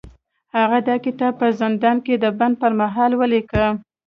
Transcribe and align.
هغه 0.57 0.77
دا 0.87 0.95
کتاب 1.05 1.33
په 1.41 1.47
زندان 1.61 1.97
کې 2.05 2.13
د 2.17 2.25
بند 2.39 2.55
پر 2.61 2.71
مهال 2.81 3.11
ولیکه 3.15 3.65